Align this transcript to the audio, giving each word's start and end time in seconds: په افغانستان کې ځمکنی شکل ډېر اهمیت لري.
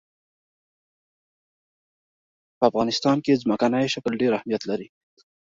په 2.57 2.63
افغانستان 2.69 3.17
کې 3.25 3.39
ځمکنی 3.43 3.85
شکل 3.93 4.13
ډېر 4.21 4.31
اهمیت 4.35 4.61
لري. 4.69 4.87